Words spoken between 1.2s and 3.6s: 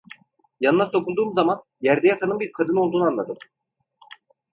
zaman, yerde yatanın bir kadın olduğunu anladım.